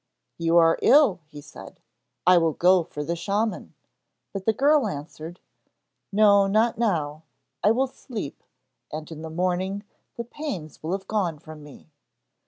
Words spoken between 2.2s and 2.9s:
'I will go